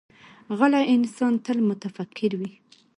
غلی 0.57 0.83
انسان، 0.95 1.33
تل 1.45 1.57
متفکر 1.69 2.31
وي. 2.39 2.51